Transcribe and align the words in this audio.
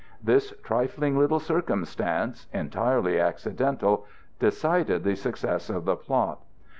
This 0.23 0.51
trifling 0.63 1.15
little 1.15 1.39
circumstance, 1.39 2.47
entirely 2.51 3.19
accidental, 3.19 4.07
decided 4.39 5.03
the 5.03 5.13
success 5.13 5.69
of 5.69 5.85
the 5.85 5.95
plot. 5.95 6.39